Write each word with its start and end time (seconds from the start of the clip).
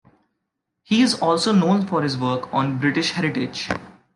He 0.81 1.03
is 1.03 1.21
also 1.21 1.51
known 1.51 1.85
for 1.85 2.01
his 2.01 2.17
work 2.17 2.51
on 2.51 2.79
British 2.79 3.11
heritage. 3.11 3.69